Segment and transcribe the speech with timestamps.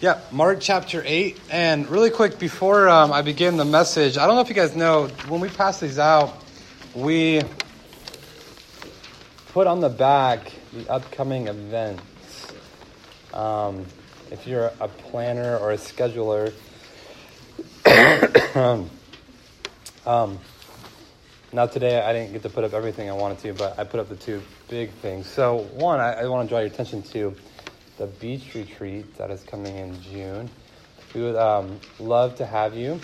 [0.00, 1.38] Yeah, Mark chapter 8.
[1.50, 4.74] And really quick, before um, I begin the message, I don't know if you guys
[4.74, 6.42] know, when we pass these out,
[6.94, 7.42] we
[9.48, 12.50] put on the back the upcoming events.
[13.34, 13.84] Um,
[14.30, 16.54] if you're a planner or a scheduler,
[20.06, 20.38] um,
[21.52, 24.00] now today I didn't get to put up everything I wanted to, but I put
[24.00, 24.40] up the two
[24.70, 25.26] big things.
[25.26, 27.36] So one, I, I want to draw your attention to
[28.00, 30.48] the beach retreat that is coming in June.
[31.14, 32.98] We would um, love to have you.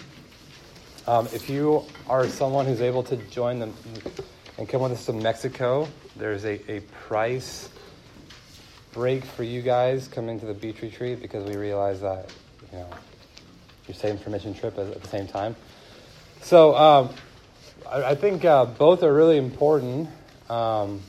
[1.06, 3.74] Um, if you are someone who's able to join them
[4.56, 7.68] and come with us to Mexico, there's a, a price
[8.92, 12.32] break for you guys coming to the beach retreat because we realize that
[12.72, 12.88] you know
[13.86, 15.54] you're saving for mission trip at, the same time.
[16.40, 17.10] So um,
[17.86, 20.08] I, I, think uh, both are really important,
[20.48, 21.02] um,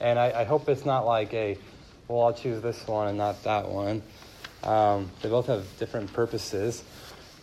[0.00, 1.56] and I, I hope it's not like a
[2.10, 4.02] well, I'll choose this one and not that one.
[4.64, 6.82] Um, they both have different purposes.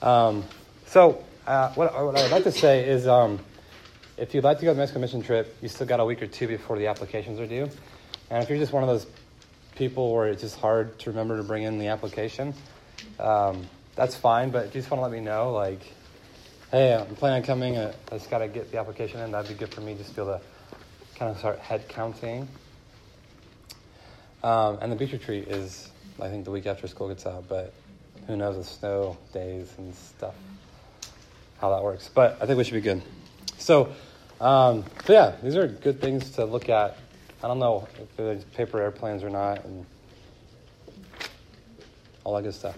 [0.01, 0.43] Um,
[0.85, 3.39] so, uh, what, what, I would like to say is um,
[4.17, 6.21] if you'd like to go on the Mexico mission trip, you still got a week
[6.21, 7.69] or two before the applications are due.
[8.29, 9.07] And if you're just one of those
[9.75, 12.53] people where it's just hard to remember to bring in the application,
[13.19, 13.65] um,
[13.95, 14.49] that's fine.
[14.49, 15.79] But if you just want to let me know, like,
[16.71, 19.49] hey, I'm planning on coming, uh, I just got to get the application in, that'd
[19.49, 20.41] be good for me just to be able to
[21.17, 22.49] kind of start head counting.
[24.43, 27.73] Um, and the beach retreat is, I think, the week after school gets out, but
[28.27, 30.35] who knows with snow days and stuff,
[31.59, 32.09] how that works.
[32.13, 33.01] But I think we should be good.
[33.57, 33.89] So,
[34.39, 36.97] um, so yeah, these are good things to look at.
[37.43, 39.85] I don't know if there's paper airplanes or not, and
[42.23, 42.75] all that good stuff.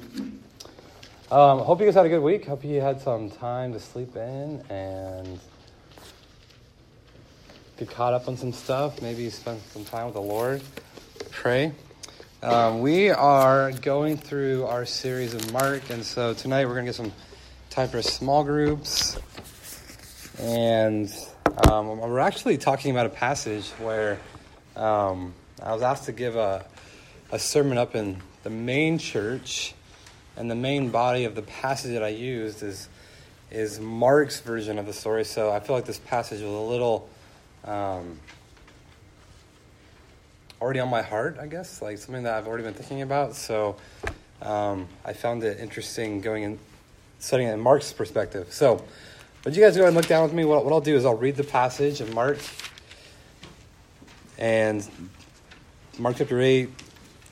[1.32, 2.46] Um, hope you guys had a good week.
[2.46, 5.40] Hope you had some time to sleep in and
[7.78, 9.02] get caught up on some stuff.
[9.02, 10.62] Maybe spend some time with the Lord
[11.20, 11.74] pray.
[12.42, 16.90] Um, we are going through our series of Mark, and so tonight we're going to
[16.90, 17.12] get some
[17.70, 19.18] time for small groups.
[20.40, 21.12] And
[21.70, 24.20] um, we're actually talking about a passage where
[24.76, 26.66] um, I was asked to give a,
[27.32, 29.74] a sermon up in the main church,
[30.38, 32.88] and the main body of the passage that I used is
[33.52, 35.26] is Mark's version of the story.
[35.26, 37.10] So I feel like this passage was a little.
[37.66, 38.20] Um,
[40.62, 43.36] already on my heart, I guess, like something that I've already been thinking about.
[43.36, 43.78] So
[44.42, 46.60] um, I found it interesting going and
[47.20, 48.52] studying it in Mark's perspective.
[48.54, 48.84] So,
[49.46, 50.44] would you guys go and look down with me?
[50.44, 52.40] What, what I'll do is I'll read the passage in Mark
[54.38, 54.88] and
[55.98, 56.70] Mark chapter 8,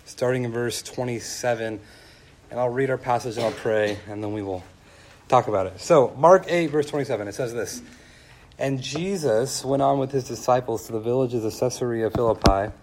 [0.05, 1.79] starting in verse 27.
[2.49, 4.63] And I'll read our passage and I'll pray, and then we will
[5.27, 5.81] talk about it.
[5.81, 7.81] So, Mark 8, verse 27, it says this
[8.57, 12.73] And Jesus went on with his disciples to the villages of Caesarea Philippi.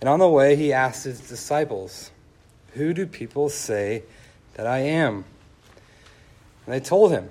[0.00, 2.10] And on the way, he asked his disciples,
[2.72, 4.04] Who do people say
[4.54, 5.24] that I am?
[6.64, 7.28] And they told him,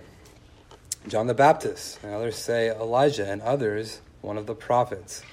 [1.07, 5.23] John the Baptist, and others say Elijah, and others one of the prophets.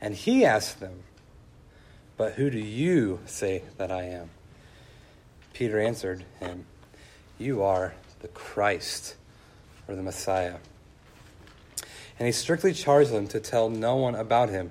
[0.00, 1.02] And he asked them,
[2.16, 4.30] But who do you say that I am?
[5.52, 6.64] Peter answered him,
[7.38, 9.16] You are the Christ,
[9.86, 10.56] or the Messiah.
[12.18, 14.70] And he strictly charged them to tell no one about him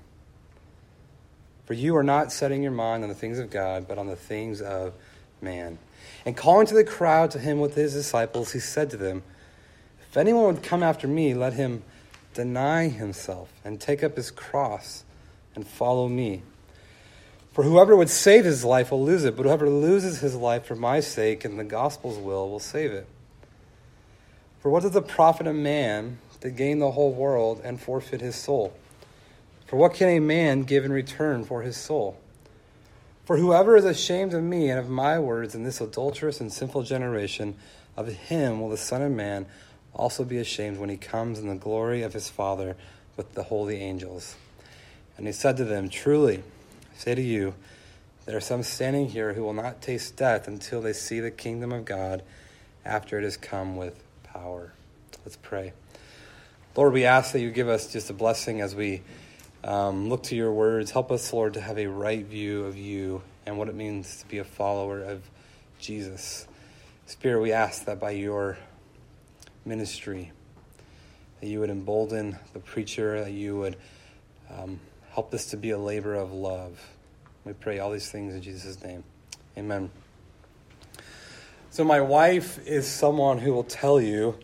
[1.65, 4.15] For you are not setting your mind on the things of God, but on the
[4.15, 4.93] things of
[5.41, 5.77] man.
[6.25, 9.23] And calling to the crowd to him with his disciples, he said to them,
[10.09, 11.83] If anyone would come after me, let him
[12.33, 15.03] deny himself and take up his cross
[15.55, 16.43] and follow me.
[17.53, 20.75] For whoever would save his life will lose it, but whoever loses his life for
[20.75, 23.07] my sake and the gospel's will will save it.
[24.61, 28.35] For what does it profit a man to gain the whole world and forfeit his
[28.35, 28.73] soul?
[29.71, 32.19] For what can a man give in return for his soul?
[33.23, 36.83] For whoever is ashamed of me and of my words in this adulterous and sinful
[36.83, 37.55] generation,
[37.95, 39.45] of him will the Son of Man
[39.95, 42.75] also be ashamed when he comes in the glory of his Father
[43.15, 44.35] with the holy angels.
[45.15, 47.53] And he said to them, Truly, I say to you,
[48.25, 51.71] there are some standing here who will not taste death until they see the kingdom
[51.71, 52.23] of God
[52.83, 54.73] after it has come with power.
[55.23, 55.71] Let's pray.
[56.75, 59.01] Lord, we ask that you give us just a blessing as we
[59.63, 60.91] um, look to your words.
[60.91, 64.27] Help us, Lord, to have a right view of you and what it means to
[64.27, 65.29] be a follower of
[65.79, 66.47] Jesus.
[67.05, 68.57] Spirit, we ask that by your
[69.65, 70.31] ministry,
[71.39, 73.75] that you would embolden the preacher, that you would
[74.49, 74.79] um,
[75.11, 76.79] help this to be a labor of love.
[77.45, 79.03] We pray all these things in Jesus' name.
[79.57, 79.89] Amen.
[81.71, 84.37] So, my wife is someone who will tell you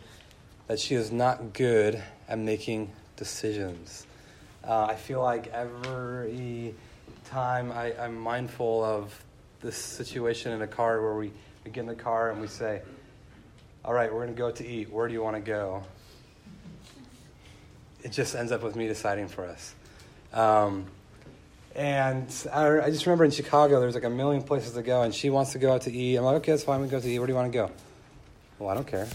[0.66, 4.06] that she is not good at making decisions.
[4.68, 6.74] Uh, I feel like every
[7.24, 9.24] time I, I'm mindful of
[9.62, 11.32] this situation in a car where we,
[11.64, 12.82] we get in the car and we say,
[13.82, 14.92] All right, we're going to go to eat.
[14.92, 15.84] Where do you want to go?
[18.02, 19.74] It just ends up with me deciding for us.
[20.34, 20.84] Um,
[21.74, 25.14] and I, I, just remember in Chicago, there's like a million places to go, and
[25.14, 26.16] she wants to go out to eat.
[26.16, 27.18] I'm like, okay, that's fine, we go to eat.
[27.18, 27.70] Where do you want to go?
[28.58, 29.08] Well, I don't care.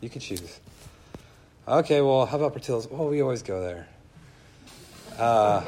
[0.00, 0.60] You can choose.
[1.66, 2.88] Okay, well, how about Portillo's?
[2.88, 3.88] Well, we always go there.
[5.18, 5.64] Uh,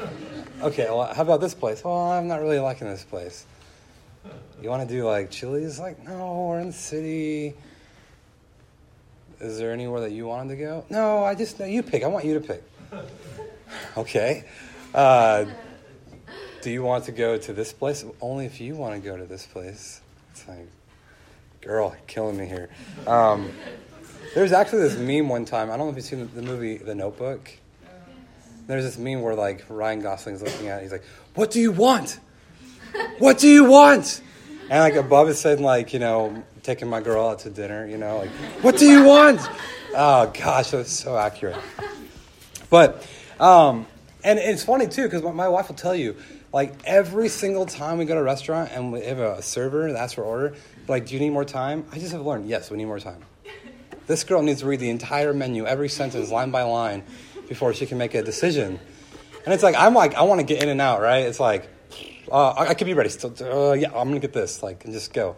[0.62, 1.82] okay, well, how about this place?
[1.82, 3.46] Well, I'm not really liking this place.
[4.62, 5.78] You want to do like Chili's?
[5.78, 7.54] Like, no, we're in the city.
[9.40, 10.84] Is there anywhere that you wanted to go?
[10.90, 12.02] No, I just, no, you pick.
[12.02, 12.62] I want you to pick.
[13.96, 14.44] Okay.
[14.92, 15.44] Uh,
[16.60, 18.04] do you want to go to this place?
[18.20, 20.00] Only if you want to go to this place.
[20.32, 20.66] It's like,
[21.60, 22.68] girl, killing me here.
[23.06, 23.50] Um,
[24.34, 25.70] there's actually this meme one time.
[25.70, 27.50] I don't know if you've seen the movie The Notebook.
[28.68, 30.82] There's this meme where like Ryan Gosling's looking at it.
[30.82, 31.04] He's like,
[31.34, 32.20] "What do you want?
[33.18, 34.22] What do you want?"
[34.70, 37.86] And like above it said like, you know, taking my girl out to dinner.
[37.86, 38.30] You know, like,
[38.62, 39.40] "What do you want?"
[39.96, 41.56] Oh gosh, that was so accurate.
[42.70, 43.06] But,
[43.40, 43.86] um,
[44.22, 46.16] and it's funny too because my wife will tell you
[46.52, 49.98] like every single time we go to a restaurant and we have a server that
[49.98, 50.54] asks for order,
[50.86, 51.86] like, do you need more time?
[51.92, 53.22] I just have learned, yes, we need more time.
[54.06, 57.02] This girl needs to read the entire menu, every sentence, line by line,
[57.48, 58.78] before she can make a decision.
[59.44, 61.24] And it's like, I'm like, I want to get in and out, right?
[61.24, 61.68] It's like,
[62.30, 63.08] uh, I, I could be ready.
[63.08, 65.36] Still, uh, yeah, I'm going to get this, like, and just go.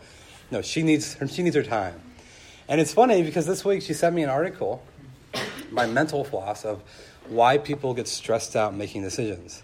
[0.50, 2.00] No, she needs, she needs her time.
[2.68, 4.82] And it's funny because this week she sent me an article
[5.72, 6.82] by Mental Floss of
[7.28, 9.62] why people get stressed out making decisions.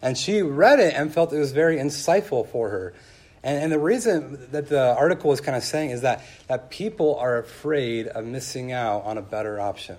[0.00, 2.94] And she read it and felt it was very insightful for her.
[3.42, 7.16] And, and the reason that the article was kind of saying is that, that people
[7.16, 9.96] are afraid of missing out on a better option.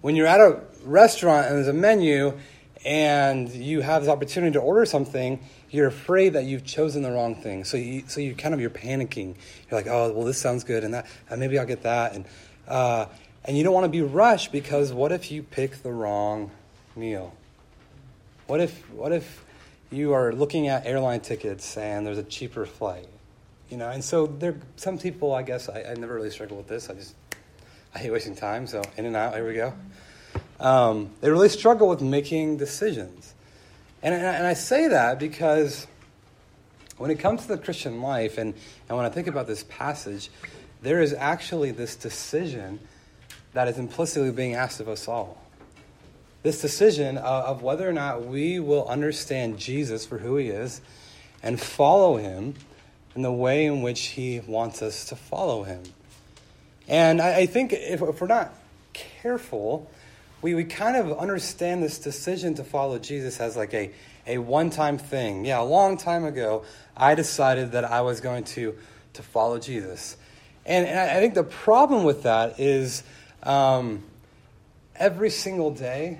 [0.00, 2.38] When you're at a restaurant and there's a menu
[2.84, 7.34] and you have the opportunity to order something, you're afraid that you've chosen the wrong
[7.34, 7.64] thing.
[7.64, 9.34] So you, so you kind of you're panicking.
[9.70, 12.24] You're like, oh, well, this sounds good, and that, and maybe I'll get that, and
[12.66, 13.06] uh,
[13.44, 16.50] and you don't want to be rushed because what if you pick the wrong
[16.96, 17.34] meal?
[18.46, 19.44] What if what if
[19.90, 23.08] you are looking at airline tickets and there's a cheaper flight.
[23.68, 26.68] You know, and so there some people I guess I, I never really struggle with
[26.68, 26.90] this.
[26.90, 27.14] I just
[27.94, 29.72] I hate wasting time, so in and out, here we go.
[30.60, 33.34] Um, they really struggle with making decisions.
[34.02, 35.86] And, and I say that because
[36.96, 38.54] when it comes to the Christian life, and,
[38.88, 40.30] and when I think about this passage,
[40.82, 42.78] there is actually this decision
[43.52, 45.40] that is implicitly being asked of us all
[46.42, 50.80] this decision of whether or not we will understand Jesus for who he is
[51.42, 52.54] and follow him
[53.14, 55.82] in the way in which he wants us to follow him.
[56.88, 58.54] And I, think if, if we're not
[58.92, 59.90] careful,
[60.42, 63.90] we, we kind of understand this decision to follow Jesus as like a,
[64.26, 65.44] a one time thing.
[65.44, 66.64] Yeah, a long time ago,
[66.96, 68.76] I decided that I was going to,
[69.14, 70.16] to follow Jesus.
[70.64, 73.02] And, and I think the problem with that is
[73.42, 74.02] um,
[74.96, 76.18] every single day,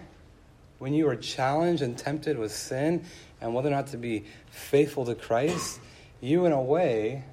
[0.78, 3.04] when you are challenged and tempted with sin
[3.40, 5.78] and whether or not to be faithful to Christ,
[6.22, 7.24] you, in a way,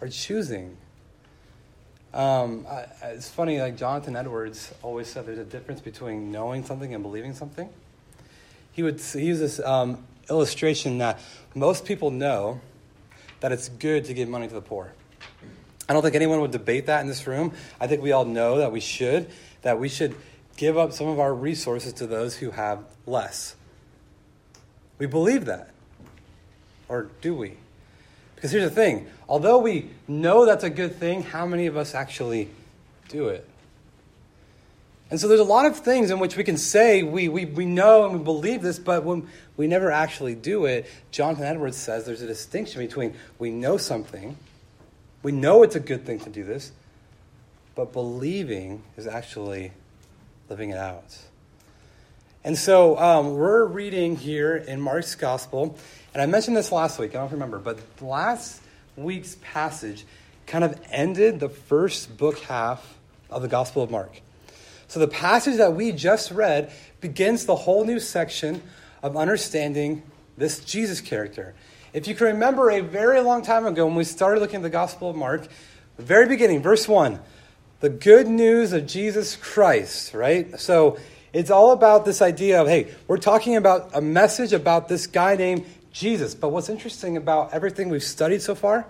[0.00, 0.76] are choosing.
[2.14, 6.92] Um, I, it's funny, like Jonathan Edwards always said there's a difference between knowing something
[6.94, 7.68] and believing something.
[8.72, 11.20] He would he use this um, illustration that
[11.54, 12.60] most people know
[13.40, 14.92] that it's good to give money to the poor.
[15.88, 17.52] I don't think anyone would debate that in this room.
[17.80, 19.30] I think we all know that we should,
[19.62, 20.14] that we should
[20.56, 23.56] give up some of our resources to those who have less.
[24.98, 25.70] We believe that.
[26.88, 27.56] Or do we?
[28.42, 31.94] Because here's the thing although we know that's a good thing, how many of us
[31.94, 32.48] actually
[33.08, 33.48] do it?
[35.12, 37.66] And so there's a lot of things in which we can say we, we, we
[37.66, 42.04] know and we believe this, but when we never actually do it, Jonathan Edwards says
[42.04, 44.36] there's a distinction between we know something,
[45.22, 46.72] we know it's a good thing to do this,
[47.76, 49.70] but believing is actually
[50.48, 51.16] living it out.
[52.42, 55.78] And so um, we're reading here in Mark's Gospel,
[56.12, 58.60] and I mentioned this last week, I don't remember, but last
[58.96, 60.04] week's passage
[60.46, 62.98] kind of ended the first book half
[63.30, 64.20] of the Gospel of Mark.
[64.88, 68.62] So the passage that we just read begins the whole new section
[69.02, 70.02] of understanding
[70.36, 71.54] this Jesus character.
[71.94, 74.70] If you can remember a very long time ago when we started looking at the
[74.70, 75.48] Gospel of Mark,
[75.96, 77.18] the very beginning, verse 1,
[77.80, 80.58] the good news of Jesus Christ, right?
[80.60, 80.98] So
[81.32, 85.36] it's all about this idea of, hey, we're talking about a message about this guy
[85.36, 86.34] named Jesus.
[86.34, 88.86] But what's interesting about everything we've studied so far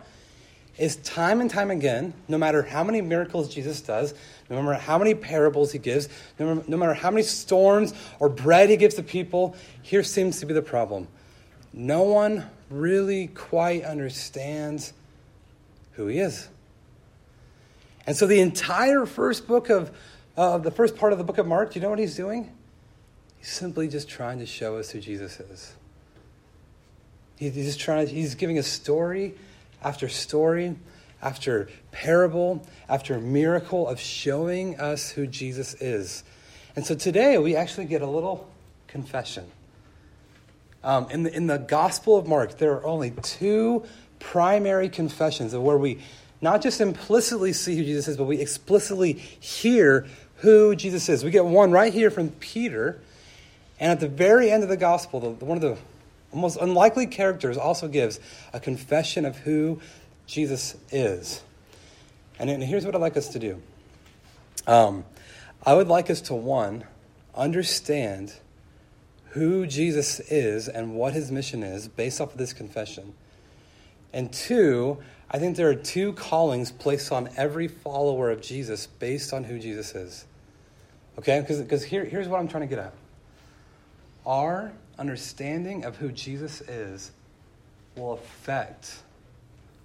[0.79, 4.15] is time and time again, no matter how many miracles Jesus does,
[4.49, 8.29] no matter how many parables he gives, no matter, no matter how many storms or
[8.29, 11.09] bread he gives to people, here seems to be the problem.
[11.73, 14.93] No one really quite understands
[15.93, 16.49] who he is.
[18.07, 19.91] And so the entire first book of
[20.37, 22.51] uh, the first part of the book of Mark, do you know what he's doing?
[23.39, 25.75] He's simply just trying to show us who Jesus is.
[27.37, 29.35] He's just trying he's giving us story
[29.83, 30.77] after story
[31.21, 36.25] after parable after miracle of showing us who Jesus is.
[36.75, 38.51] And so today we actually get a little
[38.89, 39.51] confession.
[40.85, 43.85] Um, in, the, in the Gospel of Mark, there are only two
[44.19, 45.99] primary confessions of where we
[46.41, 50.07] not just implicitly see who Jesus is, but we explicitly hear
[50.39, 51.25] who Jesus is.
[51.25, 53.01] We get one right here from Peter,
[53.79, 55.79] and at the very end of the Gospel, the, one of the
[56.33, 58.21] most unlikely characters also gives
[58.53, 59.81] a confession of who
[60.27, 61.43] Jesus is.
[62.39, 63.63] And, and here's what I'd like us to do
[64.67, 65.05] um,
[65.65, 66.85] I would like us to, one,
[67.35, 68.35] understand
[69.31, 73.15] who Jesus is and what his mission is based off of this confession.
[74.13, 74.99] And two,
[75.31, 79.59] I think there are two callings placed on every follower of Jesus based on who
[79.59, 80.27] Jesus is.
[81.19, 81.41] Okay?
[81.41, 82.93] Because here, here's what I'm trying to get at.
[84.27, 87.11] Our understanding of who Jesus is
[87.97, 89.03] will affect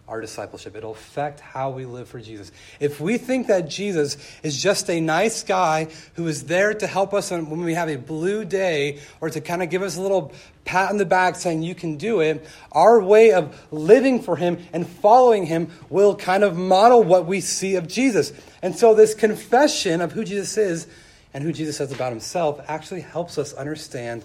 [0.07, 0.75] our discipleship.
[0.75, 2.51] It'll affect how we live for Jesus.
[2.79, 7.13] If we think that Jesus is just a nice guy who is there to help
[7.13, 10.31] us when we have a blue day or to kind of give us a little
[10.63, 14.65] pat on the back saying, You can do it, our way of living for him
[14.71, 18.31] and following him will kind of model what we see of Jesus.
[18.61, 20.87] And so, this confession of who Jesus is
[21.33, 24.23] and who Jesus says about himself actually helps us understand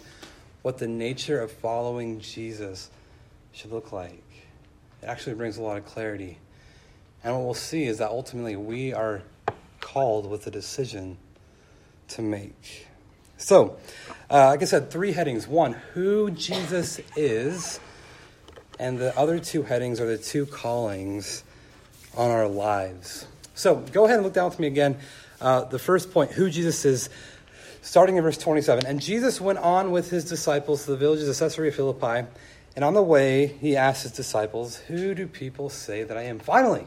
[0.63, 2.91] what the nature of following Jesus
[3.53, 4.23] should look like.
[5.03, 6.39] It actually brings a lot of clarity.
[7.25, 9.23] And what we'll see is that ultimately we are
[9.81, 11.19] called with a decision
[12.09, 12.87] to make.
[13.37, 13.77] So,
[14.31, 15.49] uh, like I said, three headings.
[15.49, 17.81] One, who Jesus is.
[18.79, 21.45] And the other two headings are the two callings
[22.17, 23.27] on our lives.
[23.55, 24.99] So, go ahead and look down with me again.
[25.41, 27.11] Uh, the first point, who Jesus is,
[27.83, 28.87] starting in verse 27.
[28.87, 32.27] And Jesus went on with his disciples to the villages of Caesarea Philippi.
[32.75, 36.39] And on the way, he asked his disciples, Who do people say that I am?
[36.39, 36.87] Finally,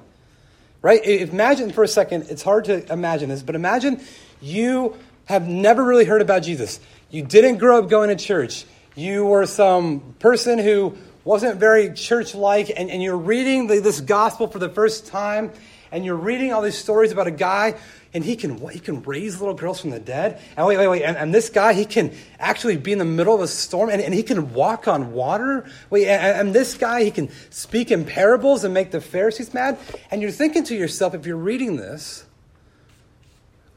[0.81, 1.05] right?
[1.05, 4.01] Imagine for a second, it's hard to imagine this, but imagine
[4.41, 6.79] you have never really heard about Jesus.
[7.11, 8.65] You didn't grow up going to church.
[8.95, 13.99] You were some person who wasn't very church like, and, and you're reading the, this
[13.99, 15.51] gospel for the first time,
[15.91, 17.75] and you're reading all these stories about a guy
[18.15, 20.41] and he can he can raise little girls from the dead.
[20.55, 21.03] And wait, wait, wait.
[21.03, 24.01] And, and this guy, he can actually be in the middle of a storm and,
[24.01, 25.69] and he can walk on water.
[25.89, 29.77] Wait, and, and this guy, he can speak in parables and make the Pharisees mad.
[30.09, 32.25] And you're thinking to yourself, if you're reading this,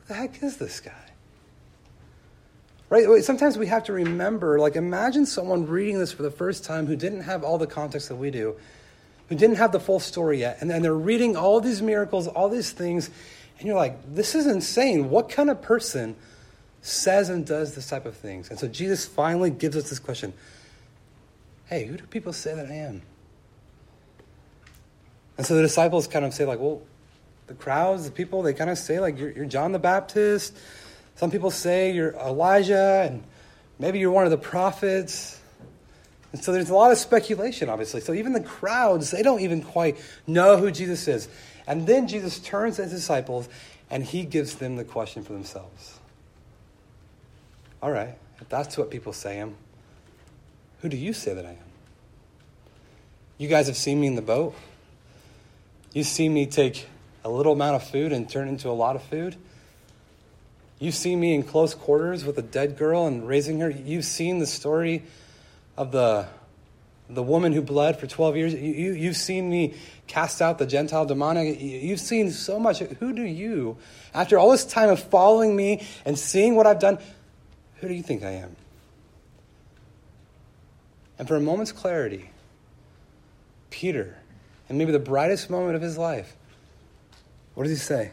[0.07, 0.93] who the heck is this guy?
[2.91, 3.25] Right?
[3.25, 6.95] Sometimes we have to remember, like, imagine someone reading this for the first time who
[6.95, 8.55] didn't have all the context that we do,
[9.29, 12.49] who didn't have the full story yet, and, and they're reading all these miracles, all
[12.49, 13.11] these things,
[13.59, 15.11] and you're like, this is insane.
[15.11, 16.17] What kind of person
[16.81, 18.51] says and does this type of things?
[18.51, 20.33] And so Jesus finally gives us this question
[21.67, 23.03] Hey, who do people say that I am?
[25.37, 26.83] And so the disciples kind of say, like, well,
[27.47, 30.57] the crowds, the people, they kind of say, like, you're, you're John the Baptist.
[31.17, 33.23] Some people say you're Elijah, and
[33.79, 35.41] maybe you're one of the prophets.
[36.33, 38.01] And so there's a lot of speculation, obviously.
[38.01, 41.29] So even the crowds, they don't even quite know who Jesus is.
[41.69, 43.47] And then Jesus turns to his disciples
[43.91, 46.01] and he gives them the question for themselves.
[47.83, 49.55] All right, if that's what people say him,
[50.81, 51.59] who do you say that I am?
[53.37, 54.55] You guys have seen me in the boat.
[55.93, 56.87] You've seen me take
[57.23, 59.37] a little amount of food and turn into a lot of food.
[60.79, 63.69] You've seen me in close quarters with a dead girl and raising her.
[63.69, 65.03] You've seen the story
[65.77, 66.29] of the
[67.11, 68.55] the woman who bled for 12 years.
[68.55, 69.75] You, you, have seen me
[70.07, 71.61] cast out the Gentile demonic.
[71.61, 72.81] You've seen so much.
[72.81, 73.79] Who do you,
[74.15, 76.99] after all this time of following me and seeing what I've done,
[77.77, 78.57] who do you think I am?
[81.19, 82.31] And for a moment's clarity,
[83.71, 84.17] Peter,
[84.69, 86.37] and maybe the brightest moment of his life,
[87.55, 88.13] what does he say?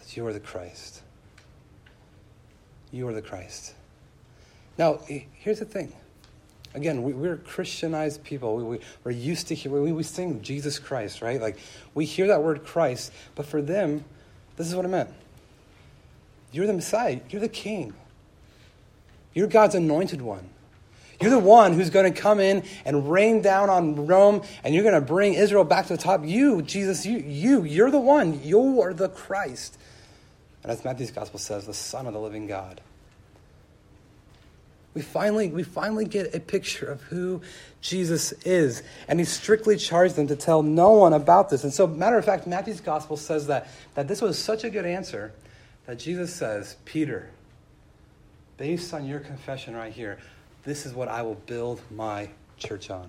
[0.00, 1.02] That you are the Christ.
[2.92, 3.74] You are the Christ.
[4.76, 5.92] Now, here's the thing
[6.76, 8.56] again, we, are Christianized people.
[8.56, 11.40] We, we, are used to hear, we, we sing Jesus Christ, right?
[11.40, 11.58] Like,
[11.94, 14.04] we hear that word Christ, but for them,
[14.56, 15.10] this is what it meant.
[16.52, 17.20] You're the Messiah.
[17.30, 17.94] You're the king.
[19.34, 20.50] You're God's anointed one.
[21.20, 24.84] You're the one who's going to come in and rain down on Rome, and you're
[24.84, 26.24] going to bring Israel back to the top.
[26.24, 28.42] You, Jesus, you, you, you're the one.
[28.44, 29.78] You are the Christ.
[30.62, 32.82] And as Matthew's gospel says, the Son of the living God.
[34.96, 37.42] We finally, we finally get a picture of who
[37.82, 38.82] Jesus is.
[39.08, 41.64] And he strictly charged them to tell no one about this.
[41.64, 44.86] And so, matter of fact, Matthew's gospel says that, that this was such a good
[44.86, 45.34] answer
[45.84, 47.28] that Jesus says, Peter,
[48.56, 50.16] based on your confession right here,
[50.64, 53.02] this is what I will build my church on.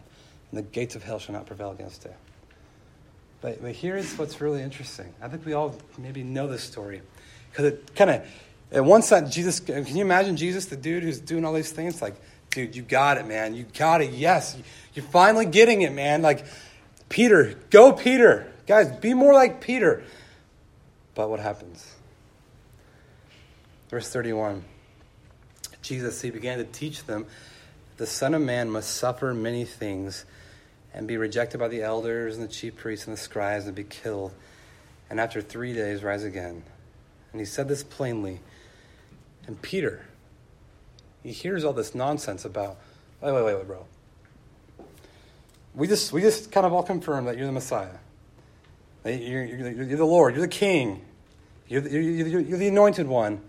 [0.52, 2.18] And the gates of hell shall not prevail against it.
[3.40, 5.14] But, but here's what's really interesting.
[5.22, 7.02] I think we all maybe know this story.
[7.50, 8.24] Because it kind of,
[8.72, 12.02] at one side, Jesus, can you imagine Jesus, the dude who's doing all these things?
[12.02, 12.16] Like,
[12.50, 13.54] dude, you got it, man.
[13.54, 14.12] You got it.
[14.12, 14.58] Yes.
[14.94, 16.22] You're finally getting it, man.
[16.22, 16.46] Like,
[17.10, 18.52] Peter, go, Peter.
[18.66, 20.04] Guys, be more like Peter.
[21.16, 21.94] But what happens?
[23.90, 24.64] Verse 31
[25.82, 27.26] Jesus, he began to teach them
[27.98, 30.26] the Son of Man must suffer many things
[30.94, 33.84] and be rejected by the elders and the chief priests and the scribes and be
[33.84, 34.34] killed,
[35.10, 36.62] and after three days rise again.
[37.32, 38.40] And he said this plainly.
[39.48, 40.06] And Peter,
[41.24, 42.78] he hears all this nonsense about,
[43.22, 43.86] wait, wait, wait, wait, bro.
[45.74, 47.90] We just, we just kind of all confirm that you're the Messiah.
[49.06, 50.36] You're, you're, you're the Lord.
[50.36, 51.02] You're the King.
[51.68, 53.42] You're the, you're, you're the anointed one.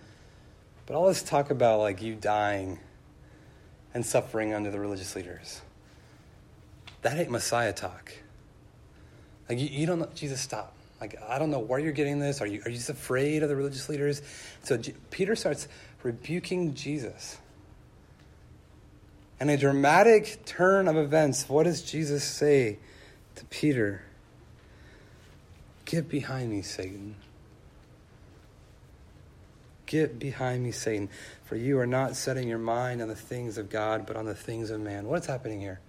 [0.86, 2.78] But all this talk about like you dying
[3.92, 5.60] and suffering under the religious leaders,
[7.02, 8.12] that ain't Messiah talk.
[9.48, 10.74] Like you, you don't know, Jesus, stop.
[11.00, 12.40] Like I don't know where you're getting this.
[12.40, 14.22] Are you are you just afraid of the religious leaders?
[14.62, 15.68] So Peter starts
[16.02, 17.38] rebuking Jesus.
[19.40, 21.48] And a dramatic turn of events.
[21.48, 22.78] What does Jesus say
[23.36, 24.02] to Peter?
[25.84, 27.14] Get behind me, Satan.
[29.86, 31.08] Get behind me, Satan,
[31.44, 34.34] for you are not setting your mind on the things of God, but on the
[34.34, 35.06] things of man.
[35.06, 35.80] What's happening here?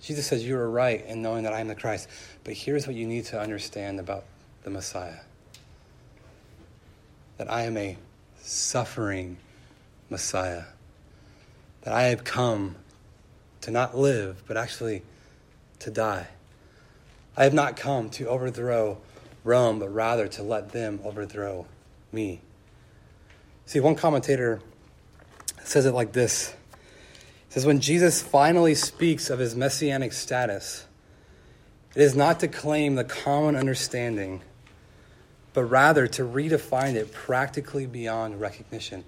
[0.00, 2.08] Jesus says, You are right in knowing that I am the Christ.
[2.44, 4.24] But here's what you need to understand about
[4.62, 5.20] the Messiah
[7.36, 7.96] that I am a
[8.42, 9.38] suffering
[10.10, 10.64] Messiah,
[11.82, 12.76] that I have come
[13.62, 15.02] to not live, but actually
[15.80, 16.28] to die.
[17.36, 18.98] I have not come to overthrow
[19.44, 21.66] Rome, but rather to let them overthrow
[22.12, 22.40] me.
[23.66, 24.60] See, one commentator
[25.62, 26.54] says it like this.
[27.50, 30.86] Says, When Jesus finally speaks of his messianic status,
[31.94, 34.42] it is not to claim the common understanding,
[35.54, 39.04] but rather to redefine it practically beyond recognition.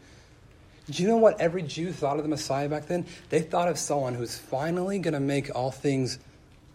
[0.89, 3.07] Do you know what every Jew thought of the Messiah back then?
[3.29, 6.19] They thought of someone who's finally going to make all things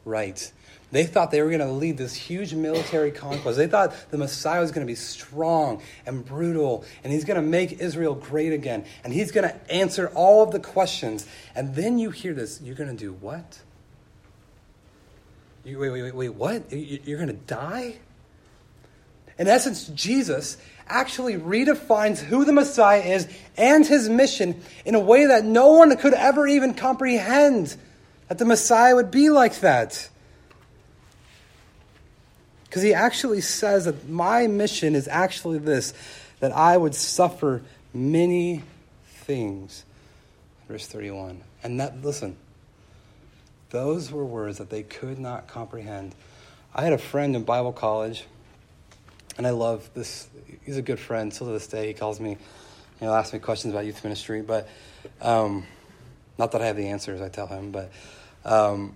[0.06, 0.52] right.
[0.92, 3.58] They thought they were going to lead this huge military conquest.
[3.58, 7.46] They thought the Messiah was going to be strong and brutal, and he's going to
[7.46, 11.28] make Israel great again, and he's going to answer all of the questions.
[11.54, 13.60] And then you hear this you're going to do what?
[15.66, 16.72] You, wait, wait, wait, wait, what?
[16.72, 17.98] You're going to die?
[19.38, 25.26] In essence, Jesus actually redefines who the Messiah is and his mission in a way
[25.26, 27.76] that no one could ever even comprehend
[28.28, 30.10] that the Messiah would be like that.
[32.66, 35.94] Because he actually says that my mission is actually this
[36.40, 37.62] that I would suffer
[37.94, 38.64] many
[39.06, 39.86] things.
[40.68, 41.42] Verse 31.
[41.64, 42.36] And that, listen,
[43.70, 46.14] those were words that they could not comprehend.
[46.74, 48.26] I had a friend in Bible college,
[49.38, 50.28] and I love this.
[50.64, 51.88] He's a good friend still to this day.
[51.88, 54.68] He calls me, you know, asks me questions about youth ministry, but
[55.22, 55.66] um,
[56.38, 57.92] not that I have the answers, I tell him, but
[58.44, 58.96] um,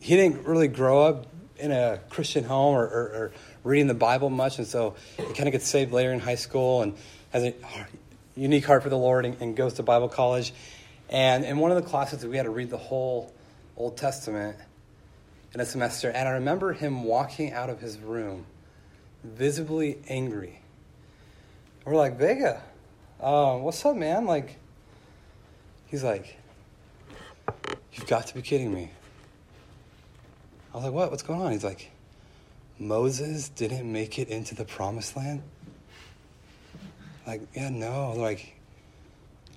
[0.00, 1.26] he didn't really grow up
[1.58, 3.32] in a Christian home or, or, or
[3.64, 6.82] reading the Bible much, and so he kind of gets saved later in high school
[6.82, 6.94] and
[7.30, 7.54] has a
[8.36, 10.52] unique heart for the Lord and, and goes to Bible college.
[11.08, 13.32] And in one of the classes, we had to read the whole
[13.76, 14.56] Old Testament
[15.54, 18.44] in a semester, and I remember him walking out of his room
[19.34, 20.60] visibly angry.
[21.84, 22.62] We're like, Vega,
[23.20, 24.26] uh, what's up, man?
[24.26, 24.58] Like,
[25.86, 26.36] he's like,
[27.96, 28.90] You've got to be kidding me.
[30.72, 31.10] I was like, what?
[31.10, 31.52] What's going on?
[31.52, 31.90] He's like,
[32.78, 35.42] Moses didn't make it into the promised land?
[37.26, 38.12] Like, yeah, no.
[38.12, 38.54] Like,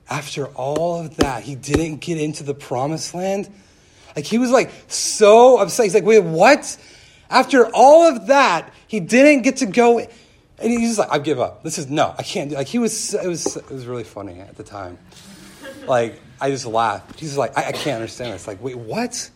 [0.09, 3.49] after all of that, he didn't get into the promised land?
[4.15, 5.85] Like, he was like so upset.
[5.85, 6.77] He's like, wait, what?
[7.29, 9.99] After all of that, he didn't get to go.
[9.99, 10.09] And
[10.71, 11.63] he's just like, I give up.
[11.63, 14.39] This is, no, I can't do Like, he was, it was, it was really funny
[14.39, 14.97] at the time.
[15.87, 17.19] Like, I just laughed.
[17.19, 18.47] He's like, I, I can't understand this.
[18.47, 19.29] Like, wait, what?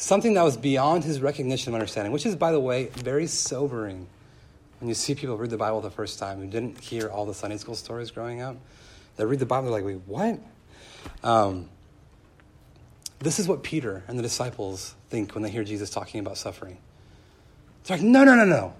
[0.00, 4.06] something that was beyond his recognition of understanding, which is, by the way, very sobering
[4.80, 7.34] when you see people read the Bible the first time who didn't hear all the
[7.34, 8.56] Sunday school stories growing up,
[9.16, 10.40] they read the Bible, they're like, wait, what?
[11.22, 11.68] Um,
[13.20, 16.78] this is what Peter and the disciples think when they hear Jesus talking about suffering.
[17.84, 18.74] They're like, no, no, no, no.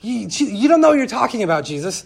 [0.00, 2.04] You, you don't know what you're talking about, Jesus.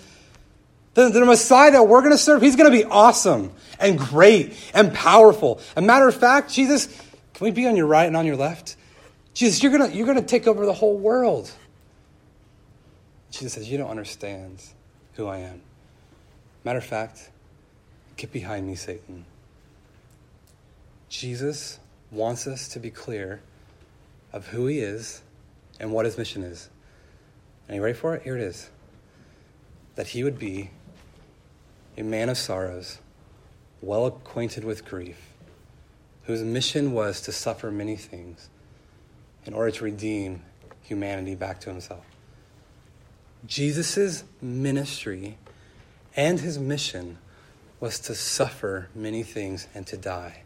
[0.95, 4.55] The, the Messiah that we're going to serve, he's going to be awesome and great
[4.75, 5.61] and powerful.
[5.77, 6.87] A matter of fact, Jesus,
[7.35, 8.77] can we be on your right and on your left?
[9.35, 11.51] Jesus, you're going you're going to take over the whole world.
[13.33, 14.63] Jesus says, You don't understand
[15.15, 15.61] who I am.
[16.63, 17.31] Matter of fact,
[18.17, 19.25] get behind me, Satan.
[21.17, 21.79] Jesus
[22.11, 23.41] wants us to be clear
[24.33, 25.23] of who he is
[25.79, 26.69] and what his mission is.
[27.69, 28.23] Are you ready for it?
[28.23, 28.69] Here it is
[29.95, 30.71] that he would be
[31.97, 32.99] a man of sorrows,
[33.81, 35.31] well acquainted with grief,
[36.25, 38.49] whose mission was to suffer many things
[39.45, 40.43] in order to redeem
[40.83, 42.05] humanity back to himself.
[43.47, 45.39] Jesus' ministry
[46.17, 47.19] and his mission
[47.79, 50.44] was to suffer many things and to die.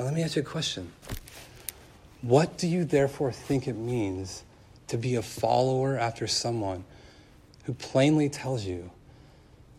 [0.00, 0.92] Now, let me ask you a question.
[2.22, 4.44] What do you therefore think it means
[4.86, 6.84] to be a follower after someone
[7.64, 8.92] who plainly tells you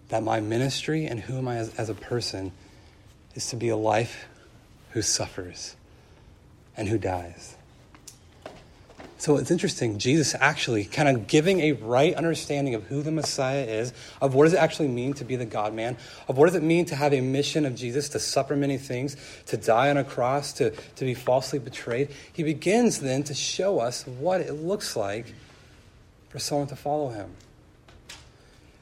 [0.10, 2.52] that my ministry and who am I as, as a person
[3.34, 4.28] is to be a life
[4.92, 5.76] who suffers
[6.78, 7.58] and who dies?
[9.22, 13.62] So it's interesting, Jesus actually kind of giving a right understanding of who the Messiah
[13.62, 15.96] is, of what does it actually mean to be the God man,
[16.28, 19.16] of what does it mean to have a mission of Jesus, to suffer many things,
[19.46, 22.10] to die on a cross, to, to be falsely betrayed.
[22.34, 25.32] He begins then to show us what it looks like
[26.30, 27.30] for someone to follow him.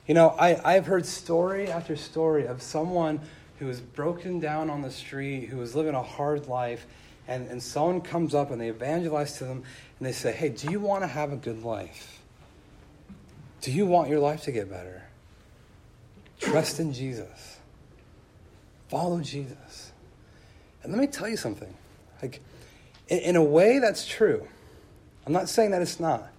[0.08, 3.19] You know, I, I've heard story after story of someone
[3.58, 6.86] who was broken down on the street, who was living a hard life,
[7.29, 9.63] and, and someone comes up and they evangelize to them
[9.99, 12.21] and they say, Hey, do you want to have a good life?
[13.61, 15.03] Do you want your life to get better?
[16.39, 17.59] Trust in Jesus.
[18.87, 19.91] Follow Jesus.
[20.81, 21.71] And let me tell you something.
[22.21, 22.41] Like,
[23.09, 24.47] in, in a way, that's true.
[25.27, 26.31] I'm not saying that it's not.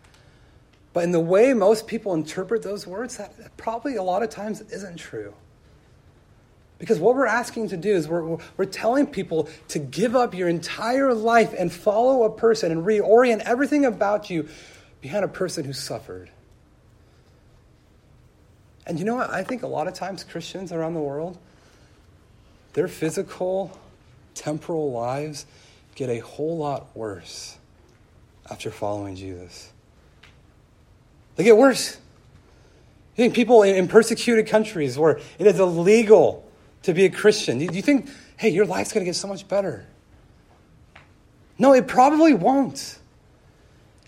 [0.92, 4.60] But in the way most people interpret those words, that probably a lot of times
[4.62, 5.34] isn't true.
[6.80, 10.48] Because what we're asking to do is we're, we're telling people to give up your
[10.48, 14.48] entire life and follow a person and reorient everything about you
[15.02, 16.30] behind a person who suffered.
[18.86, 19.28] And you know what?
[19.28, 21.36] I think a lot of times Christians around the world,
[22.72, 23.78] their physical,
[24.34, 25.44] temporal lives
[25.96, 27.58] get a whole lot worse
[28.50, 29.70] after following Jesus.
[31.36, 31.98] They get worse.
[33.16, 36.49] You think people in persecuted countries where it is illegal
[36.82, 37.58] to be a Christian?
[37.58, 39.86] Do you think, hey, your life's going to get so much better?
[41.58, 42.98] No, it probably won't.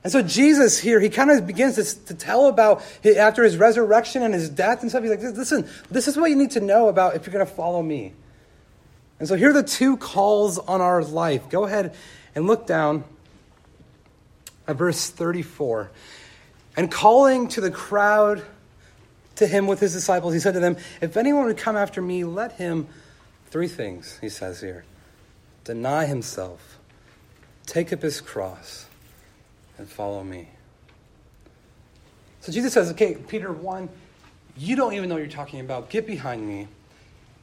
[0.05, 3.57] And so Jesus here, he kind of begins to, to tell about his, after his
[3.57, 5.03] resurrection and his death and stuff.
[5.03, 7.53] He's like, listen, this is what you need to know about if you're going to
[7.53, 8.15] follow me.
[9.21, 11.49] And so here are the two calls on our life.
[11.49, 11.95] Go ahead
[12.35, 13.05] and look down
[14.67, 15.91] at verse 34.
[16.77, 18.43] And calling to the crowd
[19.37, 22.25] to him with his disciples, he said to them, If anyone would come after me,
[22.25, 22.89] let him,
[23.47, 24.85] three things, he says here
[25.65, 26.79] deny himself,
[27.67, 28.87] take up his cross,
[29.79, 30.49] and follow me.
[32.41, 33.89] So Jesus says, Okay, Peter, one,
[34.57, 35.89] you don't even know what you're talking about.
[35.89, 36.69] Get behind me.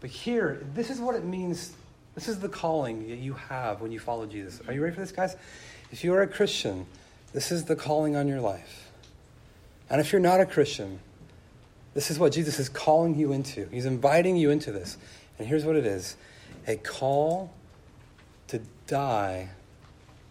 [0.01, 1.73] But here, this is what it means.
[2.15, 4.61] This is the calling that you have when you follow Jesus.
[4.67, 5.35] Are you ready for this, guys?
[5.91, 6.85] If you are a Christian,
[7.33, 8.91] this is the calling on your life.
[9.89, 10.99] And if you're not a Christian,
[11.99, 13.67] this is what Jesus is calling you into.
[13.73, 14.97] He's inviting you into this.
[15.37, 16.15] And here's what it is
[16.65, 17.53] a call
[18.47, 19.49] to die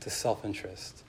[0.00, 1.02] to self interest,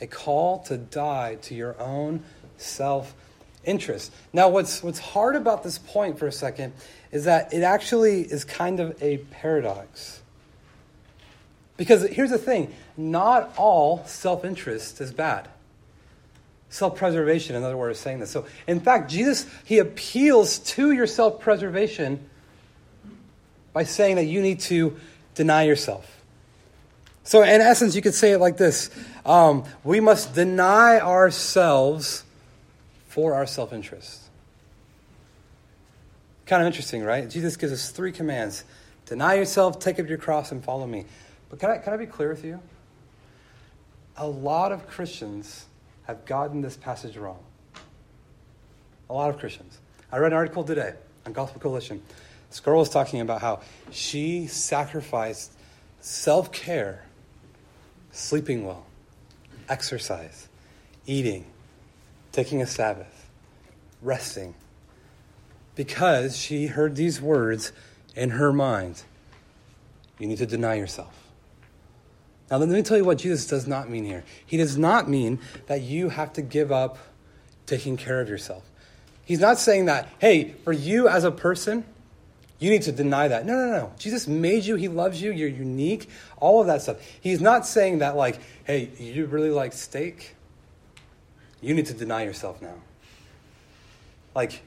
[0.00, 2.24] a call to die to your own
[2.56, 3.14] self
[3.62, 4.12] interest.
[4.32, 6.72] Now, what's, what's hard about this point for a second
[7.12, 10.22] is that it actually is kind of a paradox.
[11.76, 15.48] Because here's the thing not all self interest is bad.
[16.74, 18.32] Self preservation, another word of saying this.
[18.32, 22.28] So, in fact, Jesus, he appeals to your self preservation
[23.72, 24.96] by saying that you need to
[25.36, 26.20] deny yourself.
[27.22, 28.90] So, in essence, you could say it like this
[29.24, 32.24] um, We must deny ourselves
[33.06, 34.22] for our self interest.
[36.44, 37.30] Kind of interesting, right?
[37.30, 38.64] Jesus gives us three commands
[39.06, 41.04] deny yourself, take up your cross, and follow me.
[41.50, 42.58] But can I, can I be clear with you?
[44.16, 45.66] A lot of Christians
[46.06, 47.38] have gotten this passage wrong.
[49.08, 49.78] A lot of Christians.
[50.12, 50.94] I read an article today
[51.26, 52.02] on Gospel Coalition.
[52.50, 55.52] This girl was talking about how she sacrificed
[56.00, 57.04] self care,
[58.12, 58.86] sleeping well,
[59.68, 60.48] exercise,
[61.06, 61.46] eating,
[62.32, 63.28] taking a Sabbath,
[64.02, 64.54] resting,
[65.74, 67.72] because she heard these words
[68.14, 69.02] in her mind
[70.18, 71.23] you need to deny yourself.
[72.50, 74.24] Now, let me tell you what Jesus does not mean here.
[74.44, 76.98] He does not mean that you have to give up
[77.66, 78.68] taking care of yourself.
[79.24, 81.84] He's not saying that, hey, for you as a person,
[82.58, 83.46] you need to deny that.
[83.46, 83.92] No, no, no.
[83.98, 84.76] Jesus made you.
[84.76, 85.32] He loves you.
[85.32, 86.08] You're unique.
[86.36, 86.98] All of that stuff.
[87.20, 90.36] He's not saying that, like, hey, you really like steak?
[91.60, 92.74] You need to deny yourself now.
[94.34, 94.62] Like,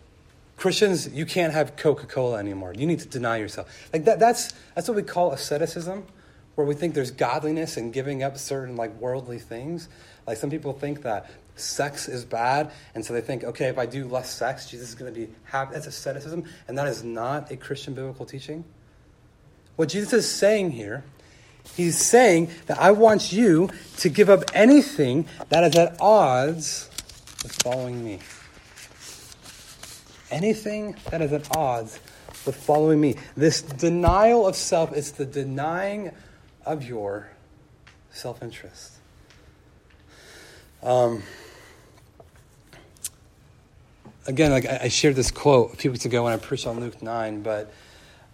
[0.58, 2.74] Christians, you can't have Coca Cola anymore.
[2.74, 3.90] You need to deny yourself.
[3.94, 6.08] Like, that, that's, that's what we call asceticism,
[6.58, 9.88] where we think there's godliness and giving up certain, like, worldly things.
[10.26, 13.86] Like, some people think that sex is bad, and so they think, okay, if I
[13.86, 15.76] do less sex, Jesus is going to be happy.
[15.76, 18.64] That's asceticism, and that is not a Christian biblical teaching.
[19.76, 21.04] What Jesus is saying here,
[21.76, 26.90] he's saying that I want you to give up anything that is at odds
[27.44, 28.18] with following me.
[30.32, 32.00] Anything that is at odds
[32.48, 33.18] with following me.
[33.36, 36.14] This denial of self is the denying
[36.68, 37.30] of your
[38.12, 38.94] self interest.
[40.84, 41.24] Um,
[44.28, 47.02] again, like I, shared this quote a few weeks ago when I preached on Luke
[47.02, 47.74] 9, but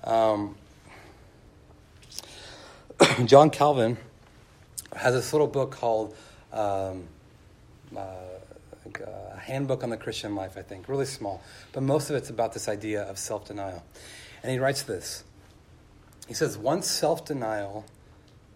[0.04, 0.56] um,
[3.26, 3.98] John Calvin
[4.96, 6.16] has this little book called
[6.52, 7.04] um,
[7.96, 8.02] uh,
[8.86, 11.42] a Handbook on the Christian Life, I think, really small,
[11.72, 13.84] but most of it's about this idea of self denial.
[14.42, 15.24] And he writes this
[16.28, 17.86] He says, Once self denial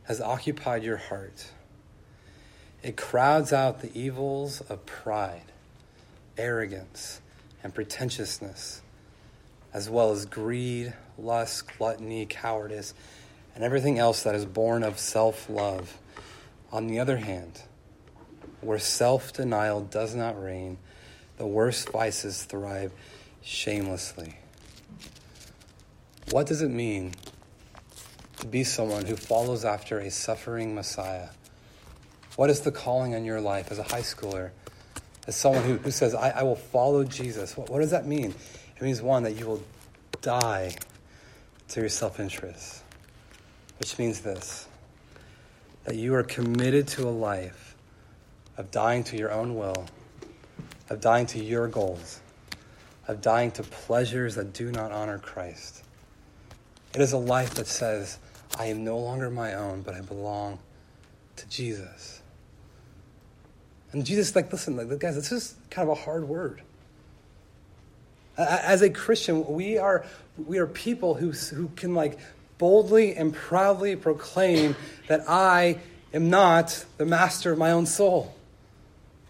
[0.08, 1.52] has occupied your heart,
[2.82, 5.52] it crowds out the evils of pride,
[6.38, 7.20] arrogance,
[7.62, 8.82] and pretentiousness,
[9.74, 12.94] as well as greed, lust, gluttony, cowardice,
[13.54, 15.98] and everything else that is born of self love.
[16.72, 17.62] On the other hand,
[18.62, 20.78] where self denial does not reign,
[21.38, 22.94] the worst vices thrive
[23.42, 24.38] shamelessly.
[26.32, 27.14] What does it mean
[28.38, 31.30] to be someone who follows after a suffering Messiah?
[32.36, 34.52] What is the calling on your life as a high schooler?
[35.28, 38.34] as someone who, who says, I, I will follow Jesus, what, what does that mean?
[38.76, 39.64] It means, one, that you will
[40.22, 40.74] die
[41.70, 42.82] to your self interest,
[43.80, 44.68] which means this
[45.84, 47.76] that you are committed to a life
[48.58, 49.86] of dying to your own will,
[50.90, 52.20] of dying to your goals,
[53.08, 55.86] of dying to pleasures that do not honor Christ.
[56.94, 58.20] It is a life that says,
[58.58, 60.60] I am no longer my own, but I belong
[61.36, 62.22] to Jesus.
[63.92, 66.62] And Jesus like, listen, like, guys, this is kind of a hard word.
[68.38, 70.06] As a Christian, we are,
[70.38, 72.20] we are people who, who can like
[72.58, 74.76] boldly and proudly proclaim
[75.08, 75.80] that I
[76.14, 78.36] am not the master of my own soul.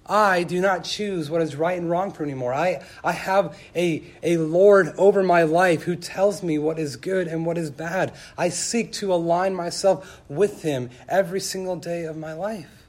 [0.09, 2.53] I do not choose what is right and wrong for anymore.
[2.53, 7.27] I, I have a, a Lord over my life who tells me what is good
[7.27, 8.13] and what is bad.
[8.37, 12.87] I seek to align myself with Him every single day of my life.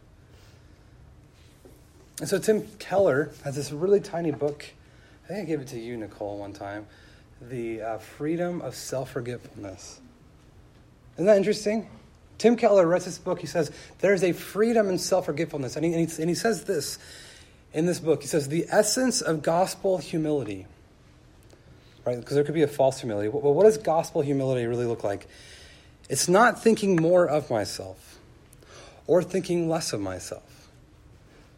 [2.20, 4.66] And so Tim Keller has this really tiny book.
[5.24, 6.87] I think I gave it to you, Nicole, one time.
[7.40, 10.00] The uh, Freedom of Self Forgetfulness.
[11.14, 11.88] Isn't that interesting?
[12.38, 13.40] Tim Keller writes this book.
[13.40, 15.77] He says, There's a freedom in self forgetfulness.
[15.77, 16.98] And, and, and he says this
[17.72, 18.22] in this book.
[18.22, 20.66] He says, The essence of gospel humility,
[22.05, 22.18] right?
[22.18, 23.29] Because there could be a false humility.
[23.29, 25.27] Well, what does gospel humility really look like?
[26.09, 28.18] It's not thinking more of myself
[29.07, 30.70] or thinking less of myself.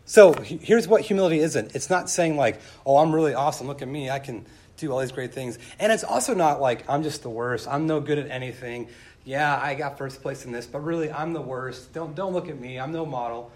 [0.06, 3.86] So here's what humility isn't it's not saying, like, oh, I'm really awesome, look at
[3.86, 4.44] me, I can
[4.80, 5.58] do all these great things.
[5.78, 8.88] And it's also not like, I'm just the worst, I'm no good at anything.
[9.24, 11.92] Yeah, I got first place in this, but really, I'm the worst.
[11.92, 13.52] Don't, don't look at me, I'm no model.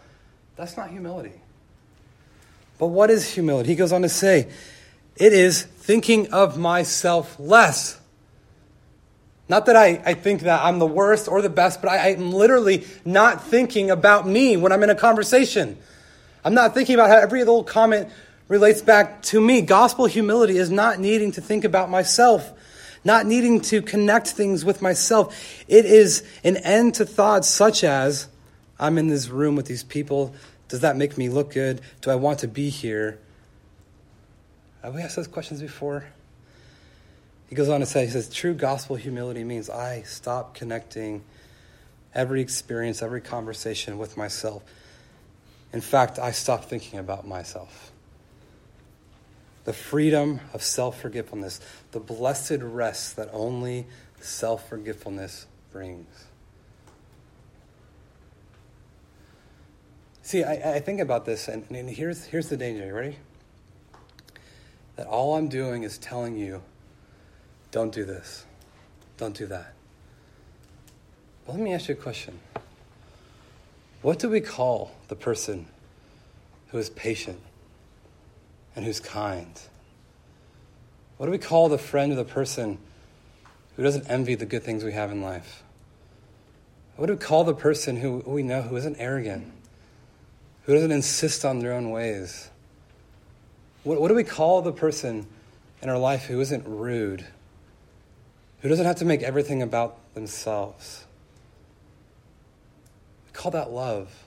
[0.57, 1.33] That's not humility.
[2.79, 3.71] But what is humility?
[3.71, 4.49] He goes on to say,
[5.17, 8.01] it is thinking of myself less.
[9.49, 12.33] Not that I, I think that I'm the worst or the best, but I, I'm
[12.33, 15.77] literally not thinking about me when I'm in a conversation.
[16.45, 18.09] I'm not thinking about how every little comment
[18.49, 19.63] relates back to me.
[19.63, 22.53] Gospel humility is not needing to think about myself,
[23.05, 25.65] not needing to connect things with myself.
[25.69, 28.29] It is an end to thoughts such as
[28.79, 30.35] I'm in this room with these people.
[30.69, 31.81] Does that make me look good?
[32.01, 33.19] Do I want to be here?
[34.83, 36.05] Have we asked those questions before?
[37.49, 41.23] He goes on to say, he says, true gospel humility means I stop connecting
[42.15, 44.63] every experience, every conversation with myself.
[45.73, 47.93] In fact, I stop thinking about myself.
[49.65, 51.61] The freedom of self forgetfulness,
[51.93, 53.87] the blessed rest that only
[54.21, 56.27] self forgetfulness brings.
[60.23, 62.87] See, I, I, think about this, and, and, here's, here's the danger.
[62.87, 63.17] You ready?
[64.97, 66.63] that all I'm doing is telling you,
[67.71, 68.45] don't do this,
[69.17, 69.75] don't do that.
[71.47, 72.39] But let me ask you a question.
[74.03, 75.67] What do we call the person
[76.69, 77.41] who is patient
[78.77, 79.61] and who's kind?
[81.17, 82.79] What do we call the friend or the person
[83.77, 85.63] who doesn't envy the good things we have in life?
[86.97, 89.53] What do we call the person who we know who isn't arrogant,
[90.65, 92.51] who doesn't insist on their own ways?
[93.83, 95.27] What, what do we call the person
[95.83, 97.25] in our life who isn't rude,
[98.61, 101.05] who doesn't have to make everything about themselves?
[103.27, 104.24] We call that love.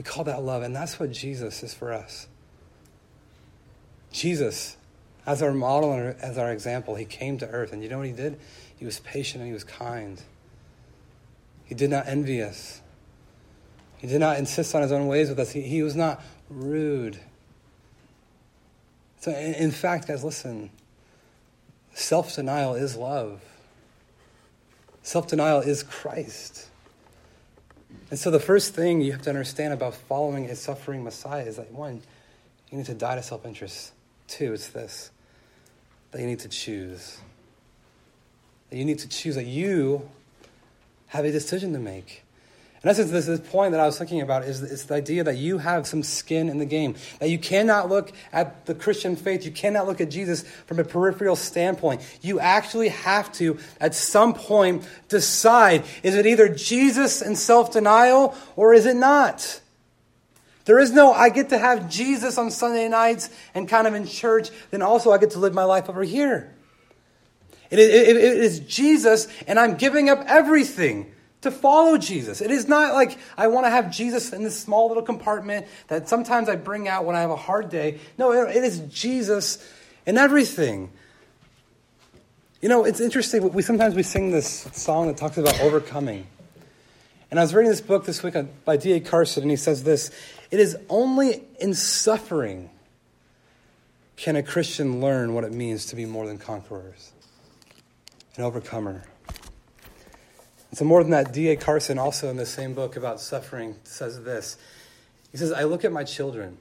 [0.00, 2.26] We call that love, and that's what Jesus is for us.
[4.10, 4.78] Jesus,
[5.26, 8.06] as our model and as our example, he came to earth, and you know what
[8.06, 8.40] he did?
[8.78, 10.22] He was patient and he was kind.
[11.66, 12.80] He did not envy us.
[13.98, 15.50] He did not insist on his own ways with us.
[15.50, 17.20] He, he was not rude.
[19.18, 20.70] So, in, in fact, guys, listen
[21.92, 23.42] self denial is love,
[25.02, 26.69] self denial is Christ.
[28.10, 31.56] And so, the first thing you have to understand about following a suffering Messiah is
[31.56, 32.02] that one,
[32.70, 33.92] you need to die to self interest.
[34.26, 35.10] Two, it's this
[36.10, 37.18] that you need to choose.
[38.70, 40.08] That you need to choose, that you
[41.08, 42.24] have a decision to make.
[42.82, 45.36] In essence, this, this point that I was thinking about is, is the idea that
[45.36, 46.94] you have some skin in the game.
[47.18, 50.84] That you cannot look at the Christian faith, you cannot look at Jesus from a
[50.84, 52.00] peripheral standpoint.
[52.22, 58.34] You actually have to, at some point, decide is it either Jesus and self denial
[58.56, 59.60] or is it not?
[60.64, 64.06] There is no, I get to have Jesus on Sunday nights and kind of in
[64.06, 66.54] church, then also I get to live my life over here.
[67.70, 72.40] it, it, it is Jesus, and I'm giving up everything to follow Jesus.
[72.40, 76.08] It is not like I want to have Jesus in this small little compartment that
[76.08, 77.98] sometimes I bring out when I have a hard day.
[78.18, 79.66] No, it is Jesus
[80.06, 80.90] in everything.
[82.60, 83.52] You know, it's interesting.
[83.52, 86.26] We sometimes we sing this song that talks about overcoming.
[87.30, 89.00] And I was reading this book this week by D.A.
[89.00, 90.10] Carson, and he says this
[90.50, 92.70] It is only in suffering
[94.16, 97.12] can a Christian learn what it means to be more than conquerors,
[98.36, 99.04] an overcomer.
[100.72, 101.56] So, more than that, D.A.
[101.56, 104.56] Carson, also in the same book about suffering, says this.
[105.32, 106.58] He says, I look at my children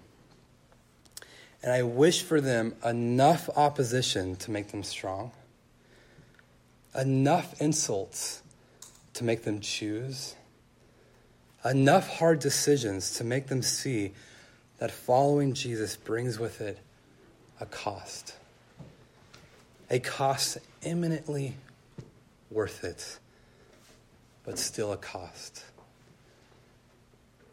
[1.61, 5.31] and I wish for them enough opposition to make them strong,
[6.95, 8.41] enough insults
[9.13, 10.35] to make them choose,
[11.65, 14.13] enough hard decisions to make them see
[14.77, 16.79] that following Jesus brings with it
[17.59, 18.35] a cost,
[19.89, 21.55] a cost eminently
[22.49, 23.19] worth it
[24.49, 25.63] but still a cost.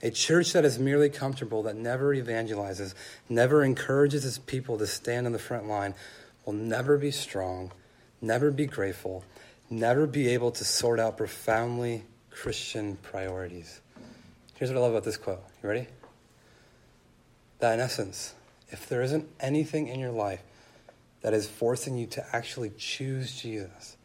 [0.01, 2.95] A church that is merely comfortable, that never evangelizes,
[3.29, 5.95] never encourages its people to stand on the front line,
[6.47, 7.71] will never be strong,
[8.23, 9.25] never be grateful,
[9.69, 13.83] never be able to sort out profoundly Christian priorities.
[14.55, 15.45] Here's what I love about this quote.
[15.63, 15.89] You ready?
[17.59, 18.33] That in essence,
[18.71, 20.41] if there isn't anything in your life
[21.21, 23.96] that is forcing you to actually choose Jesus,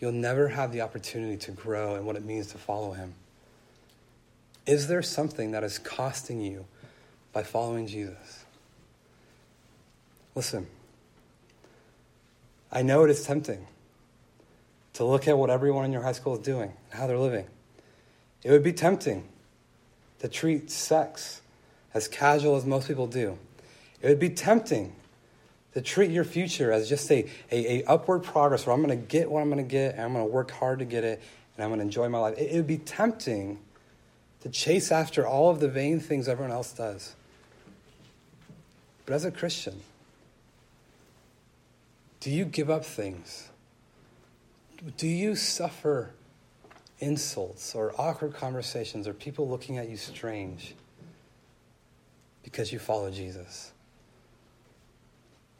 [0.00, 3.14] you'll never have the opportunity to grow in what it means to follow him.
[4.66, 6.66] Is there something that is costing you
[7.32, 8.44] by following Jesus?
[10.34, 10.66] Listen,
[12.70, 13.66] I know it is tempting
[14.94, 17.46] to look at what everyone in your high school is doing and how they're living.
[18.42, 19.26] It would be tempting
[20.20, 21.40] to treat sex
[21.94, 23.38] as casual as most people do.
[24.02, 24.92] It would be tempting
[25.78, 29.06] to treat your future as just a, a, a upward progress where I'm going to
[29.06, 31.22] get what I'm going to get and I'm going to work hard to get it
[31.56, 32.36] and I'm going to enjoy my life.
[32.36, 33.60] It, it would be tempting
[34.40, 37.14] to chase after all of the vain things everyone else does.
[39.06, 39.80] But as a Christian,
[42.18, 43.48] do you give up things?
[44.96, 46.10] Do you suffer
[46.98, 50.74] insults or awkward conversations or people looking at you strange
[52.42, 53.70] because you follow Jesus?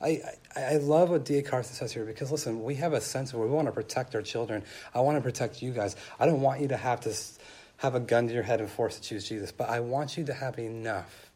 [0.01, 0.21] I,
[0.55, 1.43] I, I love what D.A.
[1.43, 4.23] Carson says here because, listen, we have a sense of we want to protect our
[4.23, 4.63] children.
[4.95, 5.97] I want to protect you guys.
[6.21, 7.15] I don't want you to have to
[7.79, 10.25] have a gun to your head and force to choose Jesus, but I want you
[10.25, 11.31] to have enough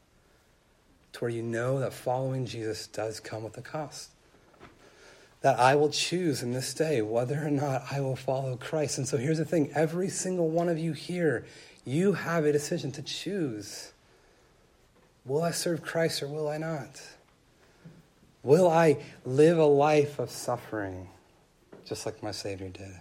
[1.13, 4.11] to where you know that following Jesus does come with a cost.
[5.43, 8.99] That I will choose in this day whether or not I will follow Christ.
[8.99, 11.45] And so here's the thing every single one of you here,
[11.85, 13.93] you have a decision to choose.
[15.25, 17.01] Will I serve Christ or will I not?
[18.43, 21.09] Will I live a life of suffering
[21.85, 22.93] just like my Savior did?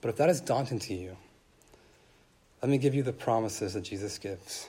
[0.00, 1.16] But if that is daunting to you,
[2.62, 4.68] let me give you the promises that Jesus gives.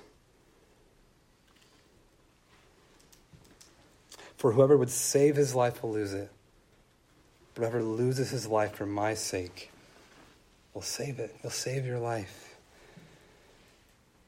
[4.38, 6.30] For whoever would save his life will lose it.
[7.56, 9.72] Whoever loses his life for my sake
[10.74, 11.34] will save it.
[11.42, 12.56] He'll save your life.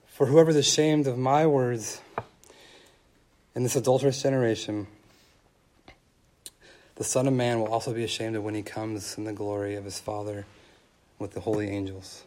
[0.07, 2.01] For whoever is ashamed of my words
[3.58, 4.86] in this adulterous generation,
[6.93, 9.74] the Son of Man will also be ashamed of when he comes in the glory
[9.74, 10.45] of his Father
[11.18, 12.24] with the holy angels.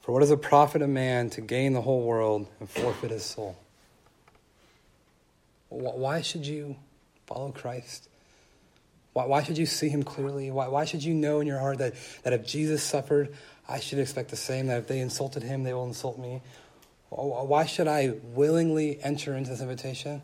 [0.00, 3.24] For what is a profit a man to gain the whole world and forfeit his
[3.24, 3.56] soul?
[5.68, 6.76] Why should you
[7.26, 8.08] follow Christ?
[9.12, 10.52] Why, should you see him clearly?
[10.52, 13.34] Why, why should you know in your heart that, that if Jesus suffered,
[13.68, 16.42] I should expect the same, that if they insulted him, they will insult me?
[17.14, 20.22] Why should I willingly enter into this invitation?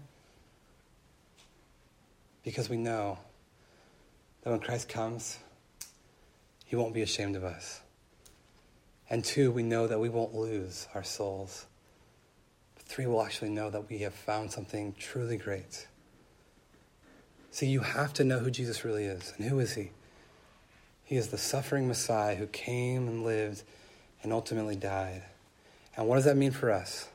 [2.42, 3.18] Because we know
[4.42, 5.38] that when Christ comes,
[6.64, 7.82] he won't be ashamed of us.
[9.10, 11.66] And two, we know that we won't lose our souls.
[12.78, 15.86] Three, we'll actually know that we have found something truly great.
[17.50, 19.34] See, you have to know who Jesus really is.
[19.36, 19.90] And who is he?
[21.04, 23.62] He is the suffering Messiah who came and lived
[24.22, 25.24] and ultimately died.
[25.98, 27.08] And what does that mean for us?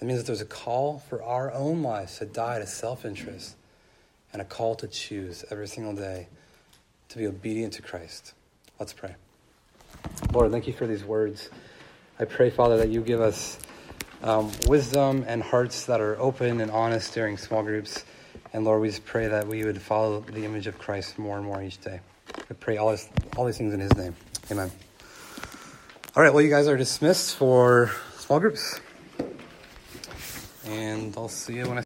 [0.00, 3.56] That means that there's a call for our own lives to die to self interest
[4.32, 6.26] and a call to choose every single day
[7.10, 8.32] to be obedient to Christ.
[8.80, 9.14] Let's pray.
[10.32, 11.50] Lord, thank you for these words.
[12.18, 13.58] I pray, Father, that you give us
[14.22, 18.04] um, wisdom and hearts that are open and honest during small groups.
[18.54, 21.44] And Lord, we just pray that we would follow the image of Christ more and
[21.44, 22.00] more each day.
[22.50, 24.16] I pray all, this, all these things in his name.
[24.50, 24.70] Amen.
[26.16, 28.80] All right, well, you guys are dismissed for small groups.
[30.64, 31.80] And I'll see you when I